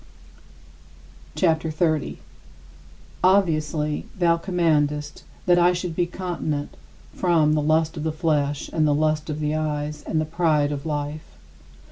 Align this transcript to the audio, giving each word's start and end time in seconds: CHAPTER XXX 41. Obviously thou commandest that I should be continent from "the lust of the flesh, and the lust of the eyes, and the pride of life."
CHAPTER 1.35 1.67
XXX 1.69 1.73
41. 1.75 2.17
Obviously 3.23 4.05
thou 4.17 4.35
commandest 4.35 5.23
that 5.45 5.59
I 5.59 5.73
should 5.73 5.95
be 5.95 6.07
continent 6.07 6.75
from 7.13 7.53
"the 7.53 7.61
lust 7.61 7.97
of 7.97 8.03
the 8.03 8.11
flesh, 8.11 8.67
and 8.73 8.87
the 8.87 8.95
lust 8.95 9.29
of 9.29 9.39
the 9.39 9.53
eyes, 9.53 10.01
and 10.07 10.19
the 10.19 10.25
pride 10.25 10.71
of 10.71 10.87
life." 10.87 11.37